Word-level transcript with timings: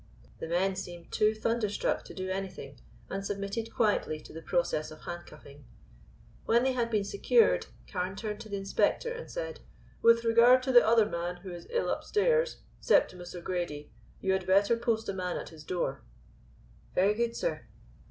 The 0.39 0.47
men 0.47 0.75
seemed 0.75 1.11
too 1.11 1.35
thunderstruck 1.35 2.03
to 2.05 2.13
do 2.15 2.27
anything, 2.27 2.79
and 3.07 3.23
submitted 3.23 3.71
quietly 3.71 4.19
to 4.21 4.33
the 4.33 4.41
process 4.41 4.89
of 4.89 5.01
handcuffing. 5.01 5.63
When 6.45 6.63
they 6.63 6.71
had 6.71 6.89
been 6.89 7.03
secured, 7.03 7.67
Carne 7.87 8.15
turned 8.15 8.39
to 8.39 8.49
the 8.49 8.57
inspector 8.57 9.11
and 9.11 9.29
said: 9.29 9.59
"With 10.01 10.23
regard 10.23 10.63
to 10.63 10.71
the 10.71 10.83
other 10.83 11.05
man 11.05 11.35
who 11.43 11.51
is 11.51 11.67
ill 11.69 11.87
upstairs, 11.91 12.61
Septimus 12.79 13.35
O'Grady, 13.35 13.91
you 14.21 14.33
had 14.33 14.47
better 14.47 14.75
post 14.75 15.07
a 15.07 15.13
man 15.13 15.37
at 15.37 15.49
his 15.49 15.63
door." 15.63 16.01
"Very 16.95 17.13
good, 17.13 17.35
sir." 17.35 17.67